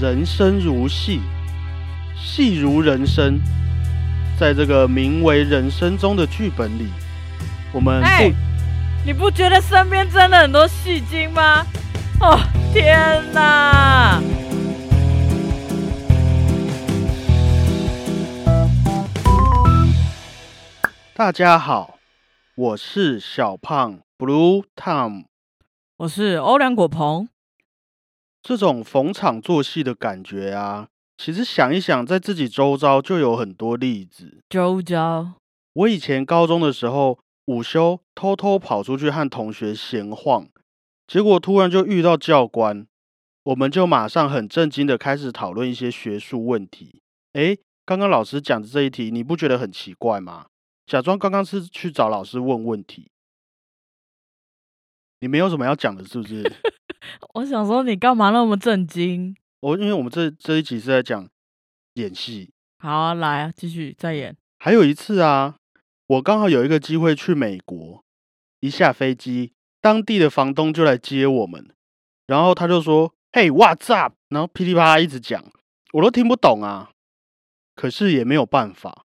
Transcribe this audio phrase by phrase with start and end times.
[0.00, 1.20] 人生如戏，
[2.16, 3.38] 戏如人生。
[4.38, 6.88] 在这个名为人生中的剧本里，
[7.70, 8.34] 我们哎不，
[9.04, 11.66] 你不觉得身边真的很多戏精吗？
[12.18, 12.40] 哦，
[12.72, 14.22] 天哪！
[21.14, 21.98] 大家好，
[22.54, 25.24] 我是小胖 Blue Tom。
[25.98, 27.28] 我是欧良果鹏，
[28.50, 34.42] 这种逢场作戏的感觉啊，其实想一想，在自己周遭就有很多例子。
[34.48, 35.34] 周遭。
[35.74, 40.48] 我以前高中的时候，午休偷偷跑出去和同学闲晃，
[41.06, 42.84] 结果突然就遇到教官，
[43.44, 47.00] 我们就马上很震惊的开始讨论一些学术问题。
[47.34, 50.46] 诶，刚刚老师讲的这一题，你不觉得很奇怪吗？
[50.86, 53.12] 假装刚刚是去找老师问问题，
[55.20, 56.42] 你没有什么要讲的，是不是？
[57.34, 59.34] 我想说，你干嘛那么震惊？
[59.60, 61.28] 我因为我们这这一集是在讲
[61.94, 64.36] 演戏，好啊，来啊，继续再演。
[64.58, 65.56] 还有一次啊，
[66.06, 68.04] 我刚好有一个机会去美国，
[68.60, 71.74] 一下飞机，当地的房东就来接我们，
[72.26, 75.44] 然后他就说：“嘿，What's up？” 然后噼里啪啦一直讲，
[75.92, 76.90] 我都听不懂啊。
[77.74, 79.06] 可是也没有办法，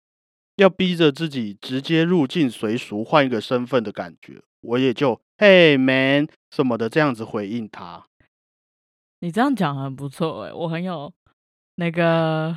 [0.56, 8.06] 要逼着自己直接入境随俗，换一个身份的感觉，我也就“嘿，man” 什么的这样子回应他。
[9.20, 11.12] 你这样讲很不错哎，我很有
[11.76, 12.56] 那个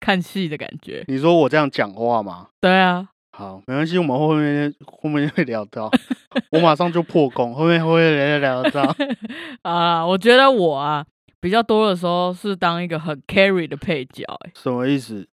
[0.00, 1.04] 看戏的感觉。
[1.08, 2.48] 你说我这样讲话吗？
[2.60, 5.90] 对啊，好，没关系，我们后面后面会聊到，
[6.52, 8.94] 我马上就破功，后面会聊聊到。
[9.62, 11.06] 啊，我觉得我啊
[11.40, 15.26] 比较多的时候是当一个很 carry 的配角，哎，什么意思？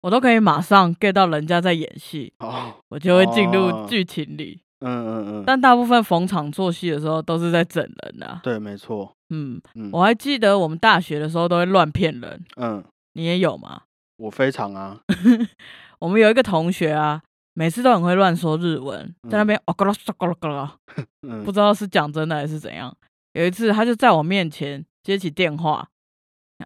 [0.00, 4.60] 我都可以马上 get 到人家在演戏，哦，我就会进入哦剧情里。
[4.80, 8.40] 嗯嗯嗯，但大部分逢场作戏的时候都是在整人啊。
[8.42, 13.82] 对，没错，嗯，嗯我还记得我们大学的时候都会乱骗人，嗯，你也有吗？
[14.18, 15.00] 我非常啊，
[16.00, 17.22] 我们有一个同学啊，
[17.54, 20.78] 每次都很会乱说日文，在那边哦咯咯咯咯咯咯，
[21.26, 22.94] 嗯不知道是讲真的还是怎样。
[23.34, 25.88] 有一次，他就在我面前接起电话，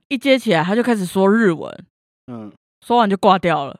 [0.08, 1.84] 一接起来他就开始说日文，
[2.26, 2.52] 嗯，
[2.86, 3.78] 说完就挂掉了。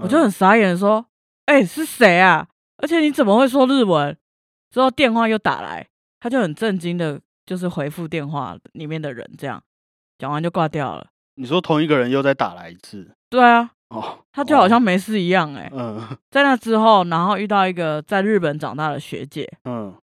[0.00, 1.04] 我就嗯很傻眼地说
[1.46, 2.46] ：“哎、是谁啊？
[2.82, 4.16] 而且你怎么会说日文？”
[4.70, 5.86] 之后电话又打来，
[6.20, 9.60] 他就很震惊的，就是回复电话里面的人，这样
[10.18, 11.08] 讲完就挂掉了。
[11.34, 19.94] 你说同一个人又再打来一次对啊，哦，他就好像哦没事一样哎、嗯在那之后，然后遇到一个在日本长大的学姐，嗯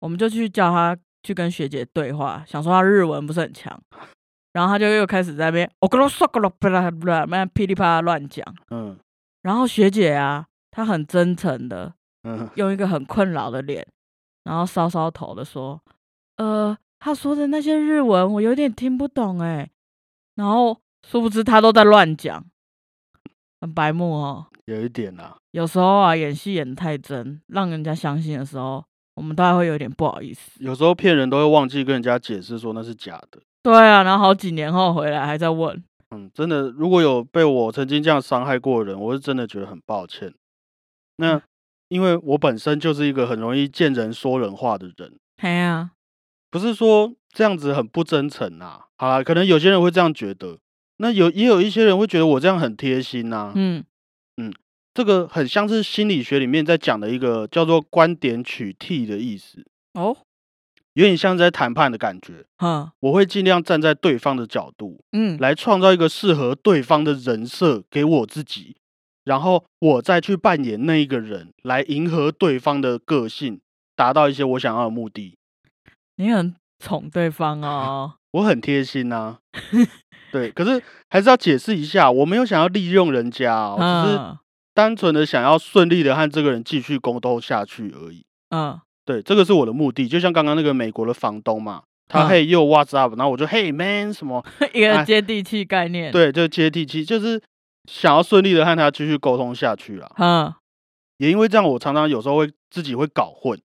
[0.00, 3.78] 我们就去叫她去跟学姐对话，想说她日文不是很强，
[4.54, 8.44] 然后她就又开始在那边哦咯咯嗦咯咯啪啦啪啦，那噼里啪啦乱讲。
[8.70, 8.98] 嗯
[9.42, 11.92] 然后学姐啊，她很真诚的
[12.26, 13.86] 嗯，用一个很困扰的脸，
[14.42, 15.80] 然后搔搔头的说
[16.38, 19.70] ：“呃，他说的那些日文我有点听不懂哎。”
[20.34, 20.76] 然后
[21.08, 22.44] 殊不知他都在乱讲，
[23.60, 24.46] 很白目哦。
[24.64, 30.50] 有一点啊，有时候啊，演戏演得太真，让人家相信的时候，我们都还会有点不好意思。
[30.58, 33.40] 有时候骗人都会忘记跟人家解释说那是假的。
[33.62, 40.34] 对啊，然后好几年后回来还在问，嗯，真的，如果有被我曾经这样伤害过的人，我是真的觉得很抱歉。
[41.16, 41.42] 那嗯
[41.88, 45.90] 因为我本身就是一个很容易见人说人话的人，嘿呀、
[46.50, 48.86] 不是说这样子很不真诚啊。
[48.96, 50.58] 好啦，可能有些人会这样觉得，
[50.98, 53.84] 那有也有一些人会觉得我这样很贴心呐、嗯。
[54.38, 54.52] 嗯，
[54.92, 59.64] 这个很像是心理学里面在讲的一个叫做观点取替的意思，
[59.94, 60.16] 哦，
[60.94, 62.44] 有点像在谈判的感觉。
[62.58, 68.76] 哼，我会尽量站在对方的角度，嗯，来创造一个适合对方的人设给我自己，
[69.26, 73.60] 然后我再去扮演那一个人，来迎合对方的个性，
[73.94, 75.36] 达到一些我想要的目的。
[76.16, 78.14] 你很宠对方哦。
[78.32, 79.38] 我很贴心呐、
[80.30, 84.38] 对，可是还是要解释一下，我没有想要利用人家哦，只是嗯
[84.74, 88.24] 单纯的想要顺利的和这个人继续沟通下去而已。
[88.50, 94.44] 嗯，对，这个是我的目的，就像刚刚那个美国的房东嘛，他嗯嘿又 What's up，然后我就嘿 man 什么，
[94.74, 97.40] 一个哎接地气概念。，对，就接地气，就是
[97.86, 100.10] 想要顺利的和他继续沟通下去啦。
[100.18, 100.52] 嗯，
[101.18, 103.60] 也因为这样，我常常有时候会自己会搞混，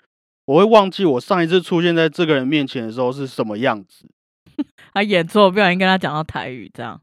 [0.47, 4.09] 我会忘记我上一次出现在这个人面前的时候是什么样子，
[4.93, 7.01] 他演错，不小心跟他讲到台语，这样。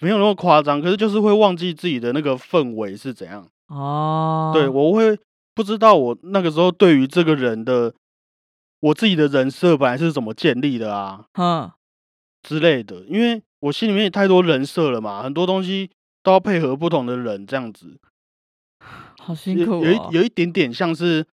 [0.00, 3.48] 没有那么夸张，可是就是会忘记自己的那个氛围是怎样。
[3.66, 5.18] 哦，对，我会
[5.54, 7.92] 不知道我那个时候对于这个人的
[8.80, 11.70] 我自己的人设本来是怎么建立的啊嗯，
[12.42, 15.90] 之类的，因为我心里面也太多人设了嘛，很多东西
[16.22, 17.98] 都要配合不同的人这样子。
[19.20, 19.84] 好辛苦哦。
[19.84, 21.26] 有有一有一点点像是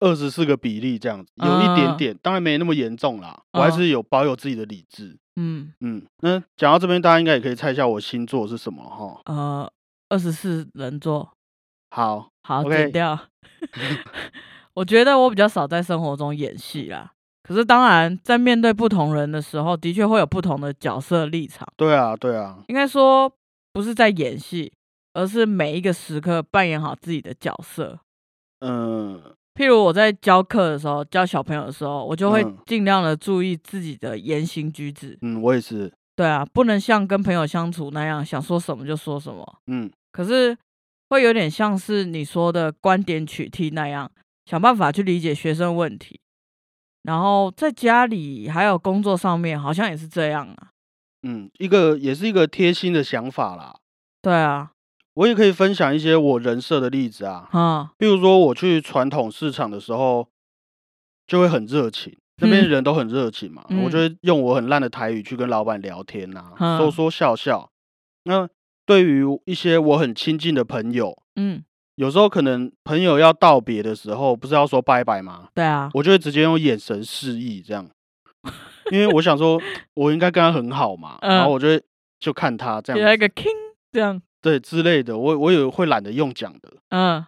[0.00, 5.16] 二十四个比例这样子，有一点嗯点，当然没那么严重啦，我还哦是有保有自己的理智。
[5.36, 9.20] 嗯，嗯，那讲到这边，大家应该也可以猜一下我星座是什么哈。
[9.26, 9.72] 呃，
[10.08, 11.30] 二十四人座，
[11.90, 13.18] 好，好剪掉。
[14.74, 17.12] 我觉得我比较少在生活中演戏啦，
[17.42, 21.66] 可是当然在面对不同人的时候，的确会有不同的角色立场。
[21.76, 23.32] 对啊，对啊，应该说
[23.78, 24.72] 不是在演戏，
[25.12, 27.96] 而是每一个时刻扮演好自己的角色。
[28.58, 29.22] 嗯，
[29.54, 35.16] 譬如我在教课的时候，教小朋友的时候，我就会嗯尽量的注意自己的言行举止。
[35.22, 39.60] 嗯，我也是，对啊，不能像跟朋友相处那样想说什么就说什么。
[39.68, 40.58] 嗯可是
[41.10, 44.10] 会有点像是你说的观点取替那样，
[44.46, 46.18] 想办法去理解学生问题。
[47.04, 50.70] 然后在家里还有工作上面，好像也是这样啊。
[51.22, 53.76] 嗯，一个也是一个贴心的想法啦。
[54.22, 54.72] 对啊，
[55.14, 60.28] 我也可以分享一些我人设的例子啊，嗯，比如说我去传统市场的时候，
[61.26, 62.68] 就会很热情，那边嗯。
[62.68, 66.78] 人都很热情嘛，我就会用我很烂的台语去跟老板聊天呐、嗯。
[66.78, 67.70] 说说笑笑。
[68.24, 68.48] 那
[68.86, 71.62] 对于一些我很亲近的朋友，嗯，
[71.96, 75.48] 有时候可能朋友要道别的时候，不是要说拜拜吗？
[75.54, 77.88] 对啊，我就会直接用眼神示意这样，
[78.90, 79.60] 因为我想说，
[79.94, 81.52] 我应该跟他很好嘛，然后嗯。
[81.52, 81.82] 我就会
[82.20, 83.28] 就看他这样子，给他一个。
[83.28, 87.24] King 这样，对之类的，我我也会懒得用讲的，嗯。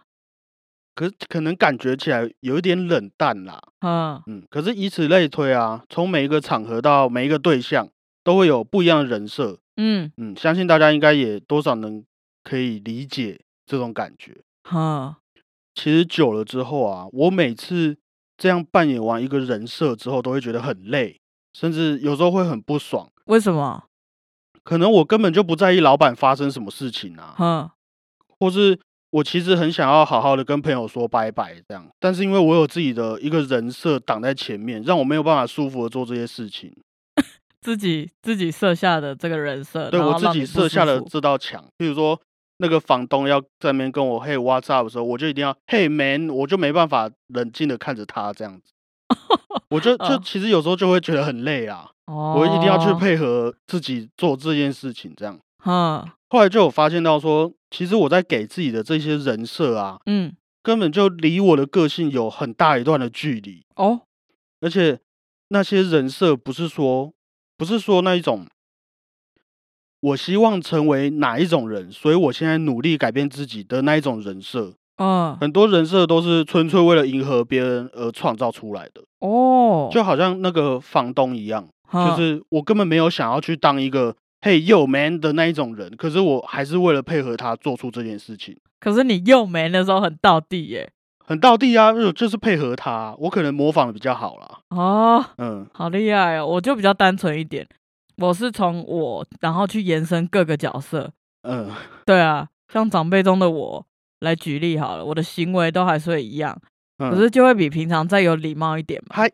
[0.93, 4.21] 可是可能感觉起来有一点冷淡啦，嗯。
[4.27, 7.87] 嗯，可是以此类推啊，从每一个场合到每一个对象，
[8.23, 10.11] 都会有不一样的人设，嗯。
[10.17, 12.03] 嗯，相信大家应该也多少能
[12.43, 14.41] 可以理解这种感觉。
[14.63, 15.17] 哈，
[15.73, 17.97] 其实久了之后啊，我每次
[18.41, 21.15] 这样扮演完一个人设之后，都会觉得很累，
[21.53, 23.07] 甚至有时候会很不爽。
[23.25, 23.83] 为什么？
[24.63, 27.69] 可能我根本就不在意老板发生什么事情啊，嗯，
[28.39, 28.79] 或是
[29.11, 36.75] 我其实很想要好好的跟朋友说拜拜这样，但是因为我有自己的一个人设挡在前面，让我没有办法舒服的做这些事情。
[37.61, 42.19] 自己自己设下的这个人设，对我自己设下了舒服这道墙，譬如说
[42.61, 48.31] 那个房东要在那边跟我嘿 What's up 的时候，我就一定要嘿 man，我就没办法冷静的看着他。
[48.31, 48.71] 这样子，
[49.69, 55.39] 我就 就哦其实有时候就会觉得很累啊，哦，我一定要去，配合自己做这件事情这样。
[55.65, 64.01] 嗯，后来就有发现到说，其实我在给自己的这些人设啊，嗯，根本就离我的个性有很大一段的距离，哦，
[64.61, 64.99] 而且
[65.49, 67.11] 那些人设不是说
[67.57, 68.47] 不是说那一种，
[70.01, 74.73] 我希望成为哪一种人，所以我现在努力改变自己的那一种人设。
[74.97, 88.57] 嗯，很多人设都是纯粹为了迎合别人而创造出来的，哦，就好像那个房东一样，就是我根本没有想要去当一个 Hey yo man 的那一种人，可是我还是为了配合他做出这件事情。
[88.79, 90.91] 可是你又没那时候很到地耶，
[91.25, 94.59] 很道地啊，就就是配合他，我可能模仿的比较好啦。
[94.69, 96.45] 哦，嗯，好厉害哦！
[96.45, 97.67] 我就比较单纯一点，
[98.21, 101.11] 我是从我然后去延伸各个角色。
[101.43, 101.69] 嗯，
[102.05, 103.85] 对啊，像长辈中的我
[104.19, 106.55] 来举例好了，我的行为都还是会一样，
[106.99, 109.15] 嗯可是就会比平常再有礼貌一点嘛。
[109.15, 109.31] 嗨，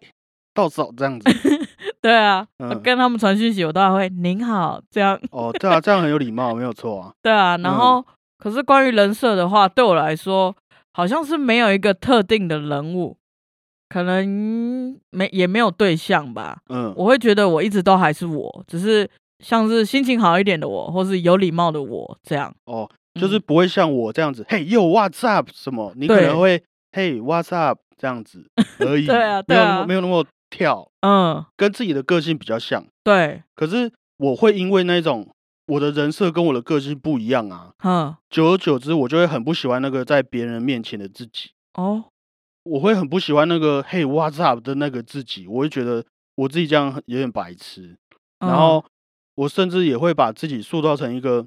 [0.53, 1.29] 到手这样子。
[2.01, 2.47] 对啊，
[2.81, 5.19] 跟他们传讯息，我都还会您好这样。
[5.31, 7.11] 哦，对啊，这样很有礼貌，没有错啊。
[7.21, 8.05] 对啊，然嗯后、
[8.37, 10.55] 可是关于人设的话，对我来说
[10.93, 13.17] 好像是没有一个特定的人物，
[13.89, 16.57] 可能没也没有对象吧。
[16.69, 22.53] 嗯，我会觉得我一直都还是我，只是像是心情好一点的我，或是有礼貌的我这样。
[22.65, 22.89] 哦，
[23.19, 28.45] 就是嗯不会像我这样子， 嘿，yo what's up 什么，你可能会嘿 what's up 这样子
[28.79, 29.79] 而已，对 啊对啊。
[29.79, 32.85] 么没有那么跳，嗯，跟自己的个性比较像。
[33.03, 35.27] 对，可是我会因为那种
[35.67, 41.51] 我的人设跟我的个性不一样啊，嗯，久而久之，我就会很不喜欢那个在别人面前的自己。
[41.73, 42.05] 哦，
[42.67, 46.03] 我会很不喜欢那个嘿 what's up 的那个自己，我会觉得
[46.35, 47.97] 我自己这样有点白痴，
[48.39, 48.57] 然嗯。
[48.57, 48.85] 后
[49.35, 51.45] 我甚至也会把自己塑造成一个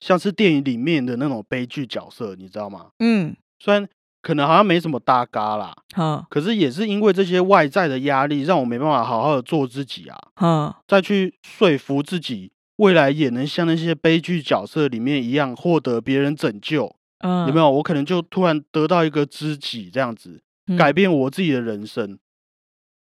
[0.00, 2.88] 像是电影里面的那种悲剧角色，你知道吗？
[3.00, 3.86] 嗯，虽然
[4.22, 6.24] 可能好像没什么搭嘎啦，哼。
[6.30, 17.70] 可是也是因为这些外在的压力，让我没办法好好的做自己啊，嗯，再去说服自己未来也能像那些悲剧角色里面一样获得别人拯救，嗯，有没有？
[17.70, 20.40] 我可能就突然得到一个知己这样子。
[20.70, 22.18] 嗯改变我自己的人生。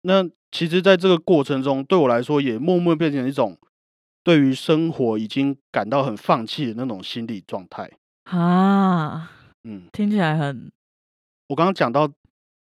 [0.01, 3.59] 那其实，在这个过程中，对我来说，也默默变成一种
[4.23, 7.91] 对于生活已经感到很放弃的那种心理状态。
[8.23, 9.29] 啊？
[9.65, 10.71] 嗯，听起来很
[11.47, 12.11] 我刚刚讲到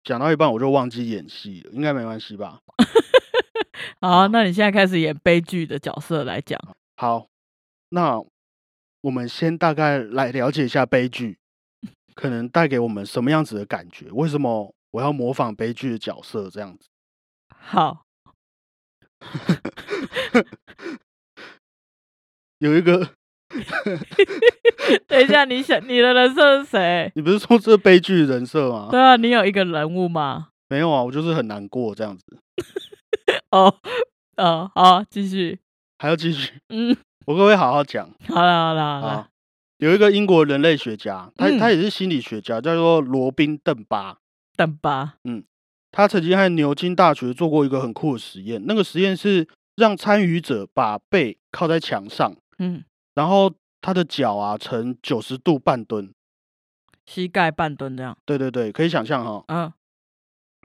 [0.04, 2.60] 讲到一半，我就忘记演戏了，应该没关系吧？
[4.02, 4.28] 好。
[4.28, 6.60] 那你现在开始演悲剧的角色来讲，
[6.98, 7.28] 好，
[7.88, 8.22] 那
[9.06, 11.38] 我们先大概来了解一下悲剧
[12.16, 14.10] 可能带给我们什么样子的感觉？
[14.10, 16.88] 为什么我要模仿悲剧的角色这样子。
[17.56, 18.04] 好，
[22.58, 23.10] 有一个，
[25.06, 27.08] 等一下，你想你的人设是谁？
[27.14, 28.88] 你不是说这是悲剧人设吗？
[28.90, 30.48] 对啊，你有一个人物吗？
[30.68, 32.24] 没有啊，我就是很难过这样子，
[33.52, 33.72] 哦，
[34.36, 35.60] 哦，好，继续。
[35.98, 39.28] 还要继续，嗯，我可不可以好好讲好了，好了，好啊了。？
[39.78, 44.18] 有一个英国人类学家，他嗯他也是心理学家，叫做罗宾邓巴。
[44.56, 45.44] 邓巴，嗯。
[45.92, 56.12] 他曾经和牛津大学做过一个很酷的实验，那个实验是让参与者把背靠在墙上，嗯，然后他的脚啊呈九十度半蹲。
[57.06, 58.16] 膝盖半蹲这样。
[58.26, 59.72] 对对对，可以想象哈、嗯，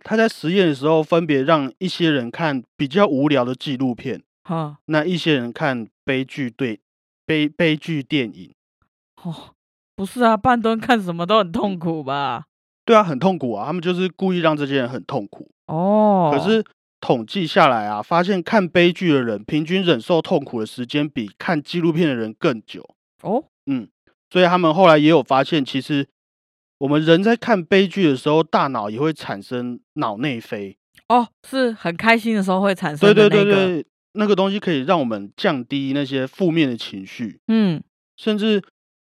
[0.04, 6.80] 他在实验的时候，分别让一些人看比较无聊的纪录片，好，那一些人看悲剧对
[7.26, 8.54] 悲悲剧电影。
[9.24, 9.54] 哦，
[9.96, 12.46] 不是啊，半蹲看什么都很痛苦吧？
[12.84, 15.52] 对啊，很痛苦啊，他们就是故意让这些人很痛苦。
[15.68, 16.64] 哦，可是
[17.00, 22.84] 统计下来啊，发现看悲剧的人平均忍受痛苦的时间比看纪录片的人更久。
[23.22, 23.88] 哦，嗯
[24.32, 26.08] 所以他们后来也有发现，其实
[26.80, 30.78] 我们人在看悲剧的时候，大脑也会产生脑内啡。
[31.10, 33.30] 哦，是很开心的时候会产生对对。
[33.30, 37.82] 对对，那个东西可以让我们降低那些负面的情绪，嗯，
[38.18, 38.62] 甚至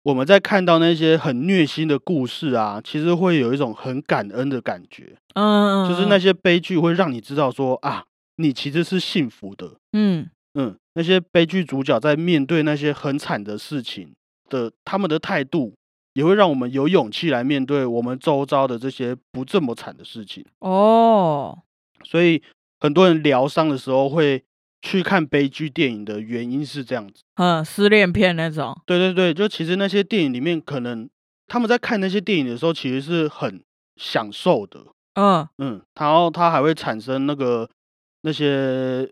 [0.03, 8.05] 我们在看到那些很虐心的故事啊，其实会有一种很感恩的感觉，嗯，就是那些悲剧会让你知道说啊，
[8.37, 9.73] 你其实是幸福的。
[9.93, 14.13] 嗯，嗯，那些悲剧主角在面对那些很惨的事情
[14.49, 15.73] 的，他们的态度
[16.13, 20.45] 也会让我们有勇气来面对我们周遭的这些不这么惨的事情。
[20.59, 21.59] 哦，
[22.03, 22.41] 所以
[22.79, 24.43] 很多人疗伤的时候会
[24.81, 27.21] 去看悲剧电影的原因是这样子。
[27.35, 28.75] 嗯，失恋片那种。
[28.85, 31.09] 对对对，就其实那些电影里面，可能
[31.47, 33.63] 他们在看那些电影的时候，其实是很
[33.97, 34.85] 享受的。
[35.13, 37.69] 嗯，嗯，然后他还会产生那个
[38.21, 39.11] 那些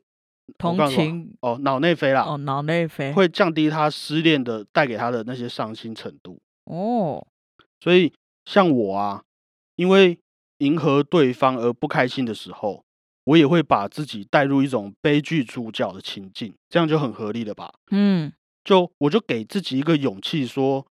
[0.58, 3.12] 同情哦脑内啡啦，哦，脑内啡。
[3.14, 6.40] 会降低他失恋的带给他的那些伤心程度。
[6.66, 7.28] 哦，
[7.80, 8.12] 所以
[8.46, 9.24] 像我啊，
[9.76, 10.18] 因为
[10.60, 12.84] 迎合对方而不开心的时候，
[13.30, 17.72] 我也会把自己带入一种悲剧主角的情境，这样就很合理了吧？
[17.92, 18.34] 嗯，
[18.64, 20.88] 就我就给自己一个勇气说，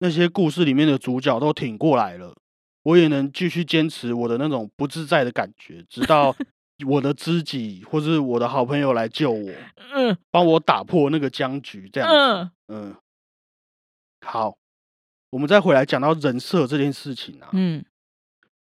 [0.00, 2.34] 那些故事里面的主角都挺过来了，
[2.82, 6.34] 我也能继续坚持我的那种不自在的感觉，直到
[6.84, 9.52] 我的知己或是我的好朋友来救我，
[9.94, 12.16] 嗯帮我打破那个僵局，这样子。
[12.66, 12.96] 嗯嗯，
[14.26, 14.58] 好，
[15.30, 17.50] 我们再回来讲到人设这件事情啊。
[17.52, 17.84] 嗯，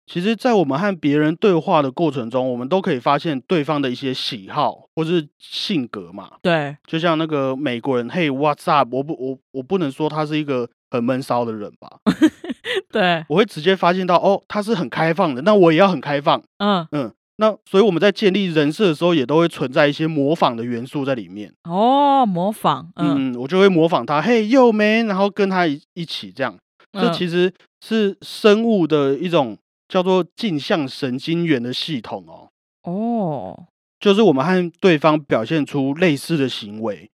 [0.06, 6.32] 其实，在我们和别人对话的过程中，我们都可以发现对方的一些喜好或是性格嘛。
[6.42, 8.94] 对，就像那个美国人，嘿，What's up？
[8.94, 12.00] 我不，我我不能说他是一个很闷骚的人吧，
[12.92, 16.44] 对，我会直接发现到，哦，他是很开放的，那我也要很开放。
[16.58, 21.54] 嗯，嗯，那所以我们在建立人设的时候，也都会存在一些模仿的元素在里面。
[21.64, 26.56] 哦，模仿，嗯，嗯，我就会模仿他，嘿，yo man，然后跟他一一起这样。
[26.92, 27.52] 这嗯其实
[27.84, 29.58] 是生物的一种
[29.94, 32.50] 叫做镜像神经元的系统哦，
[32.82, 33.66] 哦，
[34.00, 37.12] 就是我们和对方表现出类似的行为，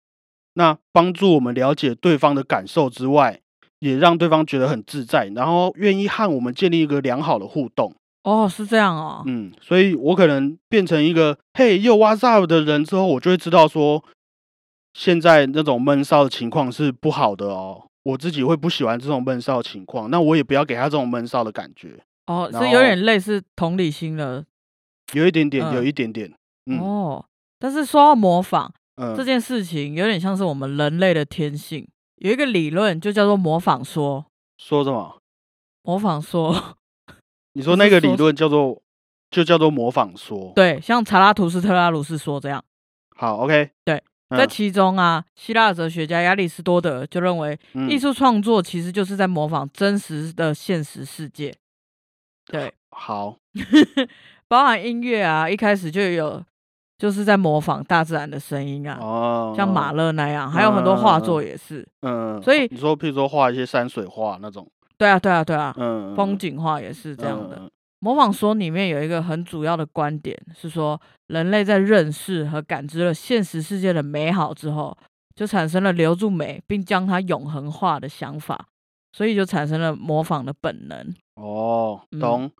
[0.52, 3.40] 那帮助我们了解对方的感受之外，
[3.78, 7.95] 也让对方觉得很自在，然后愿意和我们建立一个良好的互动。
[8.25, 14.04] 哦，是这样哦，嗯，所以我可能变成一个嘿又 What's up 的人之后，我就会知道说，
[14.92, 17.87] 现在那种闷骚的情况是不好的哦。
[18.02, 24.45] 我自己会不喜欢这种闷骚的情况，那我也不要给他这种闷骚的感觉，哦，然是有点类似同理心的，
[25.12, 26.33] 有一点点，有嗯一点点，
[26.66, 27.25] 嗯哦，
[27.59, 34.26] 但是说到模仿嗯这嗯，件事情，有点像是我们人类的天性，有一个理论就叫做模仿说，
[34.59, 35.21] 说什么？
[35.83, 36.76] 模仿说，
[37.54, 38.83] 你说那个理论叫做
[39.30, 42.64] 就叫做模仿说，对，像查拉图斯特拉鲁斯说这样。
[43.16, 51.54] 好，OK，对嗯，在其中啊，希腊哲学家亚里士多德就认为，嗯艺术创作其实就是在模仿真实的现实世界。
[52.47, 53.37] 对，好，
[54.49, 56.43] 包含音乐啊，一开始就有
[56.99, 61.87] 就是在模仿大自然的声音啊，哦，像马勒那样，还有很多画作也是。
[62.03, 67.57] 嗯，所以你说，譬如说画一些山水画那种，对啊，对啊，对啊，嗯，风景画也是这样的。
[67.61, 74.97] 嗯模仿说里面有一个很主要的观点是说，人类在认识和感知了现实世界的美好之后，
[75.35, 78.67] 就产生了留住美并将它永恒化的想法，
[79.12, 81.12] 所以就产生了模仿的本能。
[81.37, 82.50] 哦，嗯懂。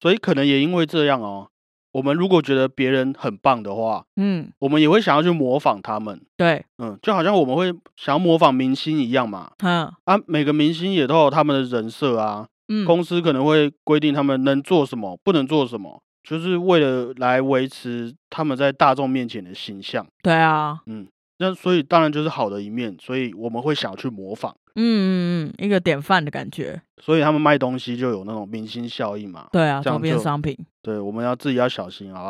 [0.00, 1.48] 所以可能也因为这样哦，
[1.92, 6.20] 我们如果觉得别人很棒的话，嗯，我们也会想要去模仿他们。
[6.36, 9.50] 对，嗯，就好像我们会想要模仿明星一样嘛。
[9.58, 12.46] 嗯，啊，每个明星也都有他们的人设啊。
[12.68, 20.06] 嗯，公司可能会规定他们能做什么，不能做什么，就是为了来维持他们在大众面前的形象。
[20.22, 21.06] 对啊，嗯
[21.38, 24.54] 那所以当然就是好的一面，所以我们会想要去模仿。
[24.76, 26.80] 嗯嗯嗯，一个典范的感觉。
[27.02, 29.48] 所以他们卖东西就有那种明星效应嘛。
[29.52, 32.22] 对啊，周这样就边商品对，我们要自己要小心，好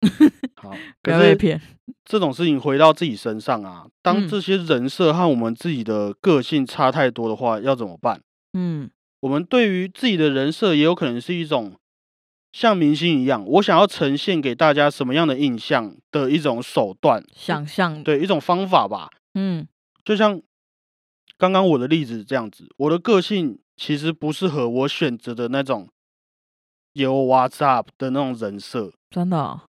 [0.02, 0.70] 不好？
[0.70, 1.60] 好，不要可是被骗。
[2.04, 8.20] 这种事情回到自己身上啊，当嗯这些人设和我们自己的个性差太多的话，要怎么办？
[8.54, 8.88] 嗯
[9.20, 11.74] 我们对于自己的人设也有可能是一种
[12.52, 18.02] 像明星一样，我想要呈现给大家什么样的印象的一种手段，想象。
[18.02, 19.08] 对一种方法吧。
[19.34, 19.66] 嗯
[20.04, 20.40] 就像
[21.38, 25.88] 刚刚我的例子这样子，我的个性其实不适合我选择的那种
[26.94, 28.92] 有 WhatsApp 的那种人设。
[29.08, 29.62] 真的哦、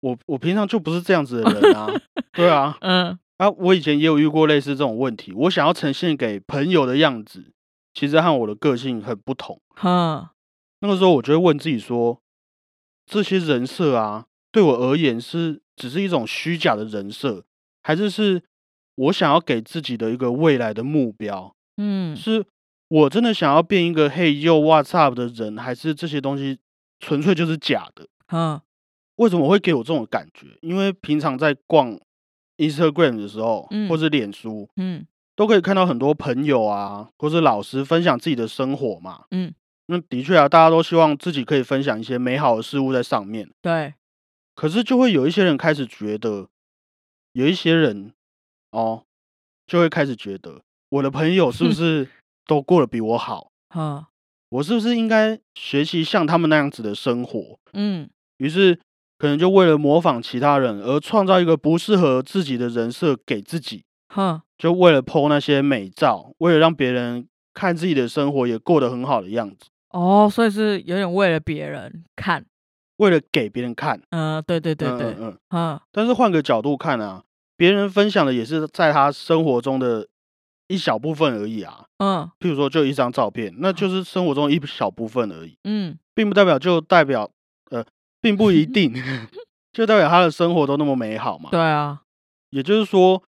[0.00, 1.88] 我我平常就不是这样子的人啊，
[2.32, 7.52] 对啊，嗯啊，我以前也有遇过类似这种问题，我想要呈现给朋友的样子，
[7.92, 9.60] 其实和我的个性很不同。
[9.74, 10.28] 哼，
[10.80, 12.20] 那个时候我就会问自己说，
[13.04, 17.44] 这些人设啊，对我而言是只是一种虚假的人设，
[17.82, 18.42] 还是是
[18.94, 21.54] 我想要给自己的一个未来的目标？
[21.76, 22.44] 嗯是
[22.88, 26.58] 我真的想要变一个嘿又 What's up 的人，还是这些东西
[27.00, 28.06] 纯粹就是假的？
[28.28, 28.60] 嗯，
[29.16, 30.46] 为什么会给我这种感觉？
[30.60, 31.98] 因为平常在逛
[32.58, 39.24] Instagram 的时候，嗯或是脸书，嗯都可以看到很多朋友啊，或是老师分享自己的生活嘛。
[39.30, 39.52] 嗯，
[39.86, 43.50] 那的确啊，大家都希望自己可以分享一些美好的事物在上面。
[43.62, 43.94] 对，
[44.54, 46.48] 可是就会有一些人开始觉得，
[47.32, 48.12] 有一些人
[48.72, 49.04] 哦，
[49.66, 50.60] 就会开始觉得，
[50.90, 52.08] 我的朋友是不是
[52.46, 53.50] 都过得比我好？
[53.70, 54.04] 哼，
[54.48, 57.58] 我是不是应该学习像他们那样子的生活？
[57.74, 58.78] 嗯于是
[59.18, 72.44] 可能就为了模仿其他人而创造一个不适合自己的人设给自己，哼，就为了 PO 那些美照，为了让别人看自己的生活也过得很好的样子，哦，所以是有点为了别人看。
[72.96, 74.00] 为了给别人看。
[74.10, 75.36] 嗯、对对对对嗯。
[75.50, 77.22] 嗯但是换个角度看啊，
[77.62, 80.04] 别人分享的也是在他生活中的
[80.66, 81.84] 一小部分而已啊。
[81.98, 87.30] 嗯譬如说，就一张照片，那就是生活中一小部分而已，嗯，并不代表就代表
[87.70, 87.84] 呃，
[88.20, 88.92] 并不一 定
[89.72, 91.50] 就代表他的生活都那么美好嘛。
[91.52, 92.02] 对啊，
[92.50, 93.22] 也就是说，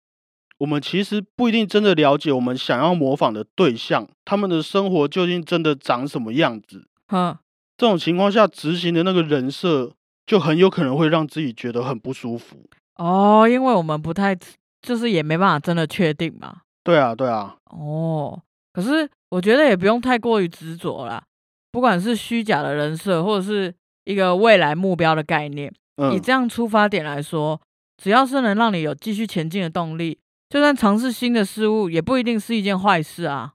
[0.57, 6.87] 我们其实不一定真的了解我们想要模仿的对象，他们的生活究竟真的长什么样子。
[7.09, 7.37] 嗯，
[7.77, 9.91] 这种情况下执行的那个人设，
[10.25, 12.67] 就很有可能会让自己觉得很不舒服。
[12.95, 14.37] 哦，因为我们不太，
[14.81, 16.61] 就是也没办法真的确定嘛。
[16.83, 18.41] 对啊，对啊，哦，
[18.73, 21.23] 可是我觉得也不用太过于执着啦，
[21.71, 23.73] 不管是虚假的人设，或者是
[24.05, 27.59] 一个未来目标的概念，以嗯，这样出发点来说，
[27.97, 33.53] 只要是能让你有继续前进的动力，就算尝试新的事物，也不一定是一件坏事啊。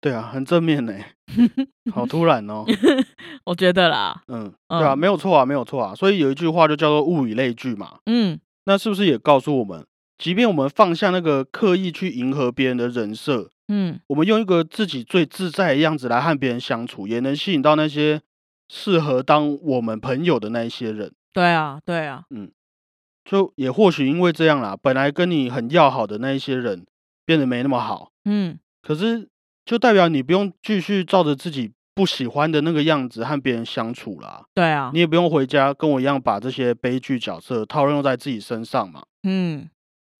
[0.00, 0.94] 对啊，很正面呢，
[1.92, 2.64] 好突然哦。
[3.44, 5.94] 我觉得啦，嗯，对啊，嗯没有错啊，没有错啊。
[5.94, 7.98] 所以有一句话就叫做物以类聚嘛。
[8.06, 9.86] 嗯那是不是也告诉我们，
[10.18, 18.20] 即便我们放下那个刻意去迎合别人的人设，嗯，我们用一个自己最自在的样子来和别人相处，也能吸引到那些
[18.68, 21.12] 适合当我们朋友的那一些人。
[21.32, 22.50] 对啊，对啊，嗯
[23.24, 26.84] 就也或许因为这样啦，本来跟你很要好的那一些人
[27.24, 28.58] 变得没那么好，嗯。
[28.82, 29.28] 可是
[29.64, 34.44] 就代表你不用继续照着自己不喜欢的那个样子和别人相处啦。
[34.54, 39.04] 对啊你，也不用回家跟我一样把这些悲剧角色套用在自己身上嘛。
[39.24, 39.68] 嗯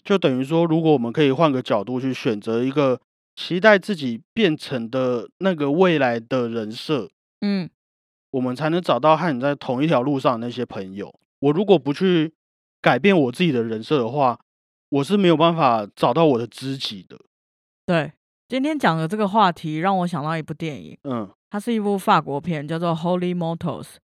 [0.04, 3.00] 就等于说，如果我们可以换个角度去选择一个
[3.36, 7.08] 期待自己变成的那个未来的人设，
[7.40, 7.70] 嗯，
[8.32, 11.14] 我们才能找到和你在同一条路上的那些朋友。
[11.38, 12.34] 我如果不去
[12.80, 14.40] 改变我自己的人设的话，
[14.88, 17.16] 我是没有办法找到我的知己的。
[17.86, 18.12] 对。
[18.52, 23.56] 今天讲的这个话题让我想到一部电影，嗯它是一部法国片，叫做《Holy Motors》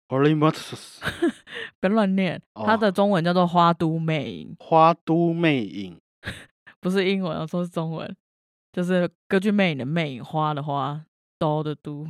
[0.08, 0.96] ，，Holy Motors，
[1.78, 4.56] 别乱念，它哦的中文叫做《花都魅影》。
[4.64, 6.00] 花都魅影，
[6.80, 8.16] 不是英文，我说是中文，
[8.72, 11.04] 就是歌剧魅影的魅影，花的花，
[11.38, 12.08] 都的都。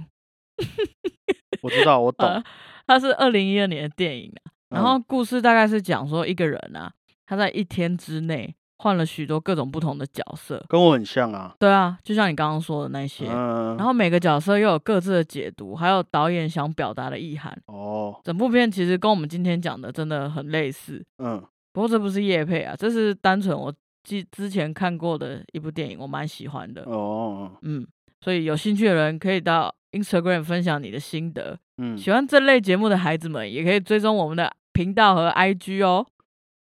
[1.63, 2.25] 我知道，我懂。
[2.31, 2.41] 呃，
[2.87, 4.55] 它是二零一二年的电影啊。
[4.69, 6.93] 然后嗯故事大概是讲说一个人啊，
[7.27, 10.65] 他在一天之内换了许多各种不同的角色。
[10.69, 11.55] 跟我很像啊。
[11.59, 13.27] 对啊，就像你刚刚说的那些。
[13.29, 17.57] 嗯，然后每个角色又有各自的解读，还有导演想表达的意涵。
[17.67, 21.05] 哦，整部片其实跟我们今天讲的真的很类似。
[21.19, 26.83] 嗯不过这不是叶配啊，这是单纯我记之前看过的一部电影，我蛮喜欢的。
[26.83, 27.87] 哦，嗯，
[28.21, 31.57] 所以有兴趣的人可以到 Instagram 分享你的心得。
[31.77, 36.05] 嗯，喜欢这类节目的孩子们，也可以追踪我们的频道和 IG 哦。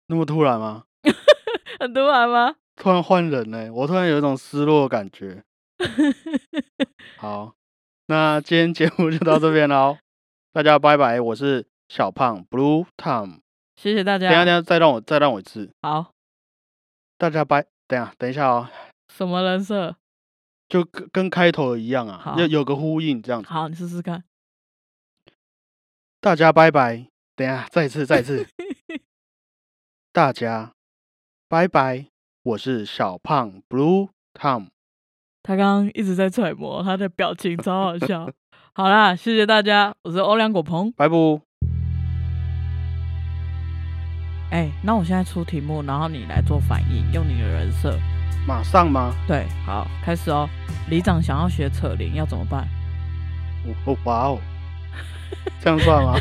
[0.08, 0.82] 那么突然吗？
[1.82, 2.54] 很突然吗？
[2.76, 5.42] 突然换人呢、我突然有一种失落的感觉。
[7.18, 7.54] 好，
[8.06, 9.98] 那今天节目就到这边喽，
[10.54, 13.40] 大家拜拜，我是小胖 Blue Tom。
[13.74, 14.56] 谢谢大家等一下，等一。
[14.58, 16.12] 下，再让我再让我一次，好，
[17.18, 17.66] 大家拜。
[17.88, 18.70] 等一下，等一下哦，
[19.12, 19.96] 什么人设？
[20.68, 23.48] 就跟跟开头一样啊，要有有个呼应这样子。
[23.48, 24.22] 好，你试试看。
[26.20, 27.08] 大家拜拜。
[27.34, 28.46] 等一下，再一次，再一次。
[30.12, 30.72] 大家
[31.52, 32.06] 拜拜，
[32.44, 34.68] 我是小胖 Blue Tom。
[35.42, 38.30] 他刚刚一直在揣摩他的表情，超好笑。
[38.72, 40.90] 好啦，谢谢大家，我是欧良果鹏。
[40.92, 41.14] 拜拜。
[44.50, 47.98] 哎、那我现在出题目，然后你来做反应，用你的人设。
[48.48, 49.12] 马上吗？
[49.28, 50.48] 对，好，开始哦。
[50.88, 52.66] 里长想要学扯铃，要怎么办？
[53.86, 54.38] 哦哇哦，
[55.60, 56.14] 这样算吗？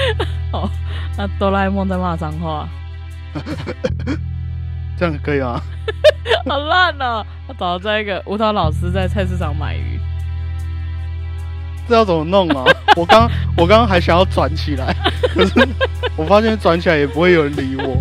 [0.50, 0.70] 哦，
[1.18, 2.66] 那哆啦 A 梦在骂脏话，
[4.98, 5.60] 这样可以吗？
[6.46, 7.24] 好烂哦！
[7.46, 9.98] 我找到这个舞蹈老师在菜市场买鱼，
[11.88, 12.64] 这要怎么弄啊？
[12.96, 14.94] 我刚我刚刚还想要转起来，
[15.34, 15.68] 可是
[16.16, 18.00] 我发现转起来也不会有人理我。